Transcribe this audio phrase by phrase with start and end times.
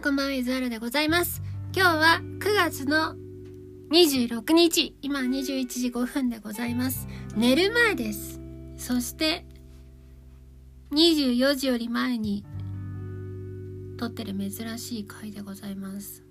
[0.00, 1.42] もこんばんは、ゆずはるでございます。
[1.76, 3.16] 今日は9月の
[3.92, 7.06] 26日、今21時5分でございます。
[7.36, 8.40] 寝る前です。
[8.78, 9.44] そして、
[10.92, 12.46] 24時より前に
[13.98, 16.24] 撮ってる珍しい回でございます。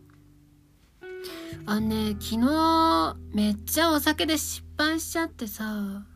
[1.67, 6.07] あのね、昨日めっちゃお酒で失敗しちゃってさ、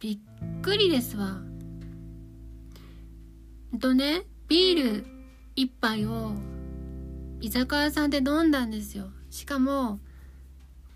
[0.00, 0.18] び
[0.58, 1.40] っくりですわ。
[3.70, 5.06] ほんとね、ビール
[5.54, 6.32] 一杯を
[7.44, 9.10] 居酒屋さんで飲んだんですよ。
[9.28, 10.00] しかも、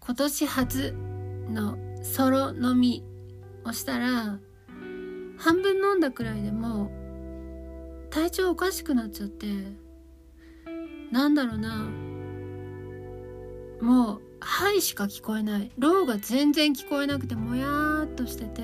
[0.00, 0.94] 今年初
[1.50, 3.04] のソロ飲み
[3.66, 4.38] をしたら、
[5.36, 6.90] 半分飲んだくらいでも
[8.08, 9.46] 体調おかしくなっちゃって、
[11.12, 11.86] なんだろうな、
[13.82, 15.70] もう、はいしか聞こえない。
[15.76, 18.62] ローが全然聞こえなくて、もやーっとしてて、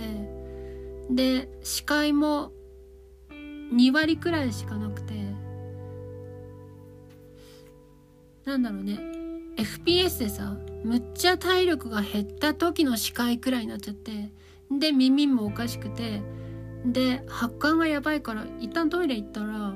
[1.10, 2.50] で、視界も
[3.74, 5.33] 2割くらいしかなくて、
[8.44, 9.14] なんだろうね。
[9.56, 14.30] FPS でさむっちゃ体力が減った時の視界くらいになっちゃって
[14.70, 16.22] で耳もおかしくて
[16.84, 19.74] で発汗がやばいから一旦トイレ行ったら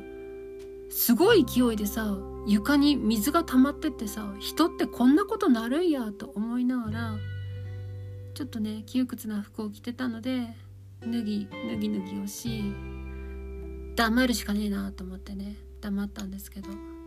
[0.90, 7.16] すごい勢いでさ床に水が溜まってってさ人ってこんなことなるんやと思いながら
[8.34, 10.48] ちょっとね窮屈な服を着てたので
[11.02, 12.74] 脱ぎ脱ぎ脱ぎをし
[13.96, 16.97] 黙るしかねえなと思ってね黙ったんですけど。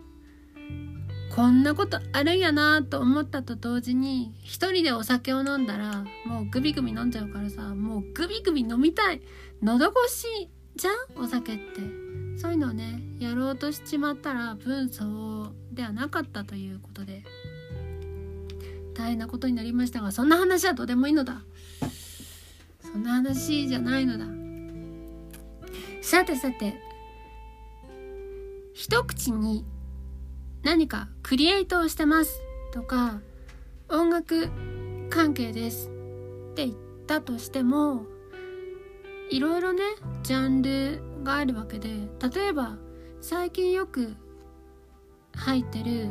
[1.35, 9.21] こんなことあるんやなと思ったと同時に一人でお酒を飲んだらもうグビグビ飲んじゃうからさもうグビグビ飲みたい。
[9.61, 11.63] 喉越しじゃんお酒って。
[12.37, 17.23] そういうのをねやろうとしちまったら分相応ではなかったということで。
[18.93, 21.41] 大変なことになりましたがそんな話はどうでもいいのだ。
[22.81, 24.25] そんな話じゃないのだ。
[26.01, 26.75] さてさて
[28.73, 29.63] 一口に
[30.63, 32.41] 何かクリエイトをしてます
[32.71, 33.21] とか
[33.89, 34.49] 音楽
[35.09, 36.75] 関係ですって言っ
[37.07, 38.05] たとしても
[39.29, 39.83] いろいろね
[40.23, 41.89] ジャンルがあるわけで
[42.33, 42.77] 例えば
[43.21, 44.15] 最近よく
[45.35, 46.09] 入ってる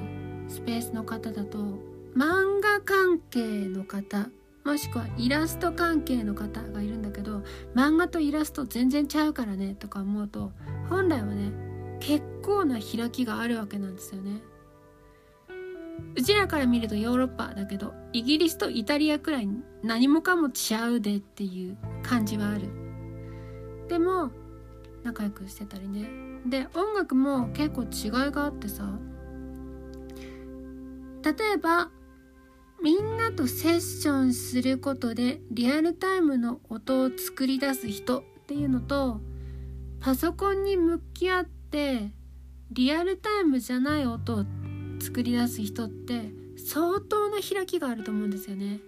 [0.48, 1.58] スペースの方だと
[2.16, 4.30] 漫画関係の方
[4.64, 7.42] もしくはイラスト関係の方がいるんだけど
[7.74, 10.52] 漫画とイラスト全然ちゃうからねとか思うと
[10.88, 11.69] 本来はね
[12.00, 14.42] 結構な開きがあるわけなんですよね。
[16.16, 19.48] うちらから見るとヨーロッパだけどイギリスとイタリアくらい
[19.82, 22.68] 何もかも違うでっていう感じはある。
[23.88, 24.30] でも
[25.04, 26.08] 仲良くしてたりね。
[26.46, 28.98] で音楽も結構違いがあってさ
[31.22, 31.90] 例えば
[32.82, 39.20] みんなとセッションすることでリアルタイムの音を作り出す人っていうのと
[40.00, 44.44] パソコンに向き合ってリアルタイムじゃない音を
[45.00, 48.80] 作り出す人って相当な開きがあると思うんですよね。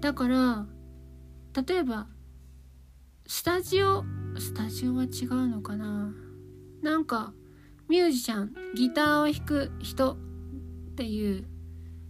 [0.00, 0.66] だから
[1.66, 2.06] 例えば
[3.26, 4.04] スタジオ
[4.38, 6.12] スタジオは違うのかな？
[6.82, 7.32] なんか
[7.88, 10.16] ミュージシャンギターを弾く人っ
[10.96, 11.46] ていう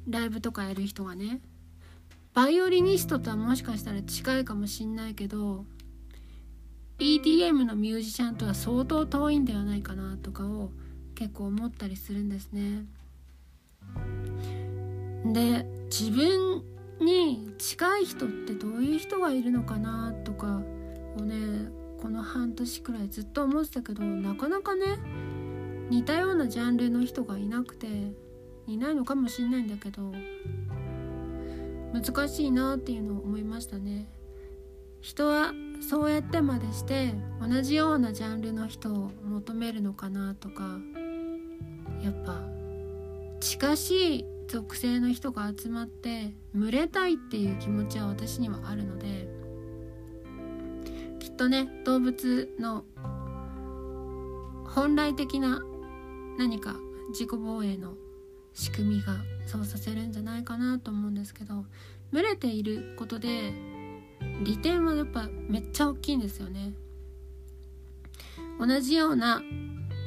[0.08, 1.40] ライブとかやる人がね
[2.34, 5.66] バイオリニストとはもしかしたら近いかもしんないけど
[7.02, 10.70] EDM のミュージシャンとは相当遠いんではないかなとかを
[11.16, 12.84] 結構思ったりするんですね。
[15.24, 16.62] で自分
[17.00, 20.62] に近い人ってどういう人がいるのかなとか
[21.18, 21.68] をね
[22.00, 24.98] この半年くらいずっと思ってたけどなかなかね
[25.90, 27.86] 似たようなジャンルの人がいなくて
[28.68, 30.12] いないのかもしんないんだけど
[31.92, 34.06] 難しいなっていうのを思いましたね。
[35.02, 35.52] 人は
[35.86, 40.78] そうやってまでして同じようなジャンルの人を求めるのかなとか
[42.02, 42.40] やっぱ
[43.40, 49.28] 近しい属性の人が集まって群れたいっていう気持ちは私にはあるので
[51.18, 52.84] きっとね動物の
[54.66, 55.62] 本来的な
[56.38, 56.76] 何か
[57.10, 57.94] 自己防衛の
[58.54, 59.16] 仕組みが
[59.46, 61.64] そうさせるんじゃないかなと思うんですけど
[62.12, 63.52] 群れていることで
[64.44, 66.74] 利点はやっぱめっちゃ大きいんですよね。
[68.58, 69.42] 同じような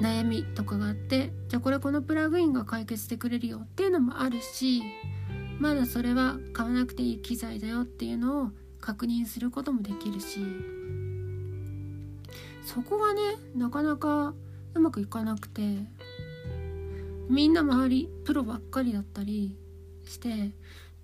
[0.01, 4.81] 悩みとかがあってじゃあこれこのプラグインが解決してくれるよっていうのもあるし
[5.59, 8.50] まだそれは買わなくていい機材だよっていうのを
[8.81, 10.39] 確認することもできるし
[12.65, 13.21] そこがね
[13.56, 14.33] なかなか
[14.73, 15.62] うまくいかなくて
[17.29, 19.56] みんな周りプロばっかりだったり
[20.03, 20.51] して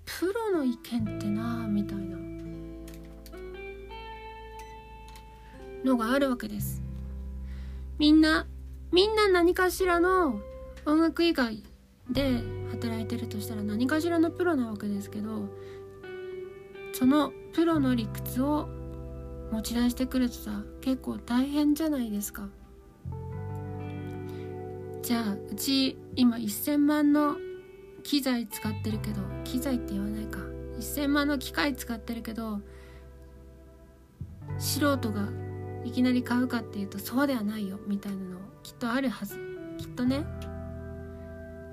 [0.05, 2.40] プロの意見ってなみたいな。
[5.83, 6.81] のがあるわけです。
[7.97, 8.47] みんな
[8.91, 10.39] みんな何かしらの
[10.85, 11.63] 音楽以外
[12.09, 12.41] で
[12.71, 15.47] 働いてるとしたら何かしらのプロなわけですけど
[16.93, 18.67] そのプロの理屈を
[19.51, 22.49] 持ち出してくるとさ結構大変じゃないですか。
[25.03, 27.37] じゃあうち今1,000万の
[28.03, 30.39] 機材使ってるけど機材って言わないか。
[30.79, 32.61] 1,000万の機械使ってるけど
[34.57, 35.27] 素人が
[35.85, 39.35] いきなり買うかっていうとそうではないよみたいなのきっとあるはず。
[39.77, 40.25] きっとね。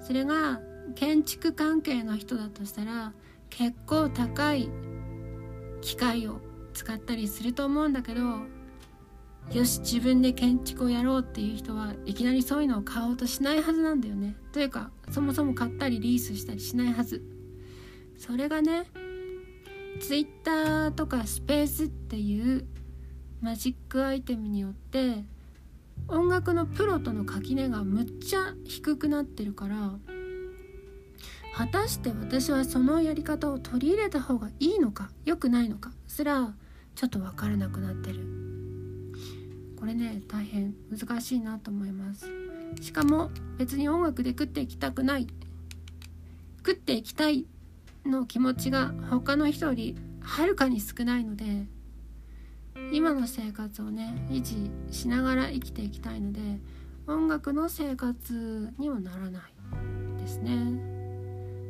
[0.01, 0.61] それが
[0.95, 3.13] 建築関係の人だとしたら
[3.51, 4.71] 結構高い
[5.81, 6.41] 機械を
[6.73, 8.21] 使ったりすると思うんだけど
[9.53, 14.37] よし自分で建築をやろうっていう人はいきなりそういうのを買おうとしないはずなんだよね。
[14.53, 17.23] というかそもそも買ったりリースしたりしないはず。
[18.17, 18.85] それがね
[20.01, 22.67] Twitter とかスペースっていう
[23.41, 25.25] マジックアイテムによって
[26.09, 29.93] 音楽のプロとの垣根がむっちゃ低くなってるから
[31.55, 36.55] 果たして私はそのやり方を取り入れた方がいいのか良くないのかすら
[36.95, 38.21] ちょっと分からなくなってる。
[39.79, 42.29] これね大変難しいなと思います。
[42.81, 45.27] しかも別に音楽で食っていきたくない
[46.59, 47.47] 食っていきたい
[48.05, 51.67] の気持ちが他の人よりはるかに少ないので
[52.93, 56.41] 今の生活をね維持しながら生きていきたいので
[57.07, 60.99] 音楽の生活にはならないですね。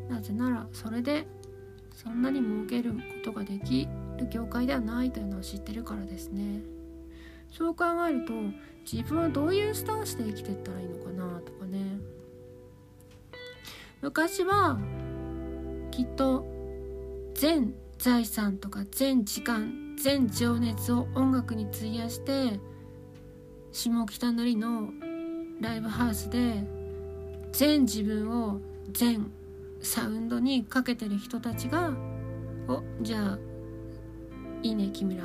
[0.08, 1.26] なぜならそれで
[1.94, 3.88] そんなに儲けることができ
[4.18, 6.62] る業界ではないというのを知ってるからですね。
[7.50, 8.32] そう考えると
[8.90, 11.98] 自分はどういうスタンスで生きていったらいいのかなとかね。
[14.00, 14.78] 昔は
[15.90, 16.46] きっと
[17.34, 22.60] 全財産とか全時間全情熱を音楽に費やして
[23.72, 24.90] 下北なりの
[25.60, 26.64] ライブハウスで
[27.52, 28.60] 全自分を
[28.92, 29.30] 全
[29.82, 31.96] サウンドにかけてる人たちが
[32.68, 33.38] 「おじゃあ
[34.62, 35.24] いいね木村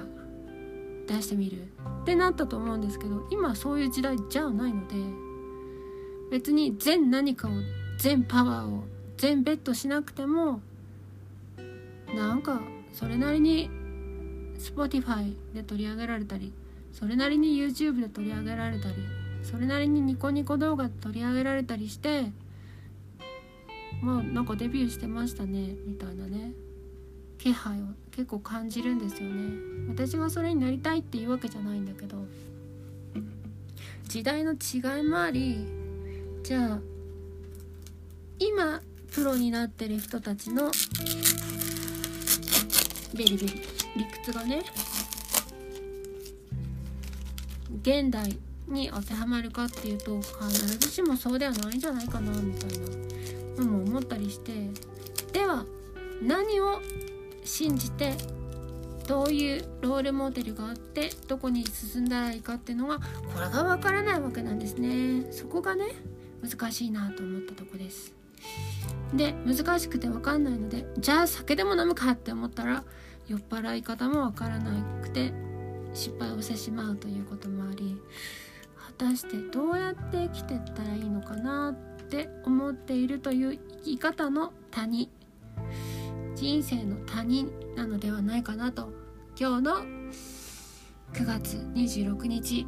[1.08, 1.62] 出してみる」
[2.02, 4.96] ってなったと思うんですけど今そういう時代じゃないので
[6.32, 7.52] 別に全何かを
[8.00, 8.84] 全パワーを
[9.18, 10.62] 全ベットしなくても
[12.16, 12.62] なんか
[12.92, 13.70] それなりに
[14.64, 16.54] Spotify で取り上げられたり
[16.94, 18.96] それなりに YouTube で取り上げられたり
[19.44, 22.32] それなりにニコニコ動画で取り上げられたりして
[24.02, 26.54] まあなんかデビューしてましたねみたいなね。
[27.38, 29.74] 気配を結構感じるんですよね。
[29.90, 32.26] 私がそれになりたいっていうわけじゃないんだけど
[34.08, 35.68] 時代の違いもあり
[36.42, 36.80] じゃあ
[38.40, 38.82] 今
[39.14, 40.72] プロになってる人たちの
[43.14, 43.83] ベリベリ。
[43.96, 44.64] 理屈がね
[47.82, 48.38] 現代
[48.68, 52.80] に当てはまるかっていうと必ずしもそうではないんじゃないかなみたい
[53.58, 54.70] なのも思ったりして
[55.32, 55.66] では
[56.22, 56.80] 何を
[57.44, 58.14] 信じて
[59.08, 63.04] どういうロールモデルがあってどこに進んだらいいかっていうのがこ
[63.40, 65.30] れがわからないわけなんですね。
[65.32, 65.88] そこがね
[66.42, 68.14] 難しいなと思ったとこです。
[69.14, 72.84] で難しくて分かんないのでじゃあ酒でも飲むかって思ったら
[73.28, 75.34] 酔っ払い方も分からなくて
[75.94, 77.98] 失敗をしてしまうということもあり
[78.76, 81.76] 果たしてどうやって生きてったらいいのかなっ
[82.08, 85.10] て思っているという生き方の谷
[86.36, 88.92] 人生の谷なのではないかなと
[89.40, 89.76] 今日の
[91.14, 92.68] 9月26日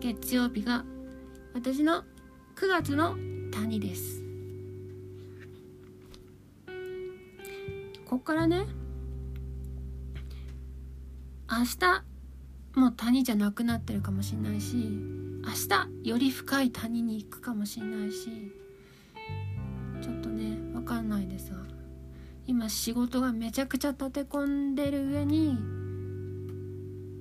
[0.00, 0.84] 月曜日が
[1.54, 2.04] 私の
[2.56, 3.16] 9月の
[3.52, 4.22] 谷です。
[8.06, 8.66] こっからね
[11.52, 12.04] 明日
[12.78, 15.50] もう谷じゃなくなってるかもしれないし明
[16.04, 18.52] 日より深い谷に行くかもしれないし
[20.00, 21.58] ちょっとね分かんないですが
[22.46, 25.58] 今仕事がめちゃくちゃ立て込んでる上に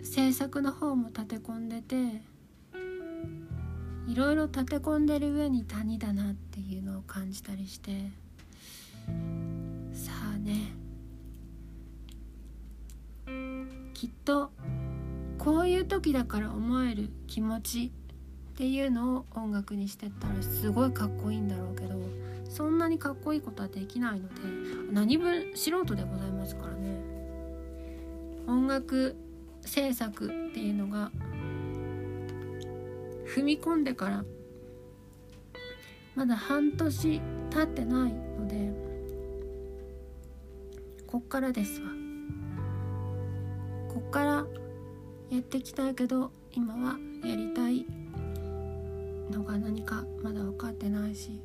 [0.04, 2.22] 制作の方も立て込んでて
[4.08, 8.12] いろいろ立て込んでる上に谷だなっていうのを感じたりして
[14.00, 14.50] きっと
[15.38, 17.92] こういう時だから思える気持ち
[18.54, 22.00] っていうのを音楽にしてったらすごいかっこいいんだろうけど
[22.50, 24.36] そんなにかっこいいことはできないので
[24.94, 26.98] 何分素人でございますからね
[28.48, 29.18] 音楽
[29.66, 31.12] 制作っていうのが
[33.36, 34.24] 踏み込んでから
[36.16, 38.72] まだ半年経ってないので
[41.06, 41.99] こっからですわ。
[44.10, 44.48] こから
[45.30, 47.86] やっていきたいけど今はやりたい
[49.30, 51.40] のが何かまだ分かってないし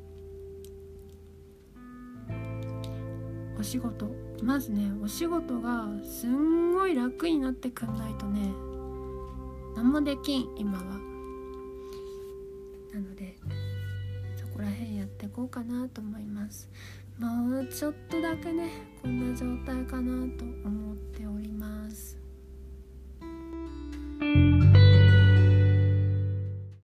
[3.59, 4.09] お仕事。
[4.41, 8.51] まずねお仕事がすんごい楽になってくんないとね
[9.75, 10.83] 何もできん今は。
[12.91, 13.37] なので
[14.35, 16.67] そこら辺やってこうかなと思います。
[17.19, 18.71] もうちょっとだけね
[19.03, 22.24] こんな状態かなと思っております。